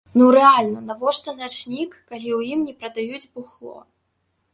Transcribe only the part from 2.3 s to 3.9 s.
ў ім не прадаюць бухло!?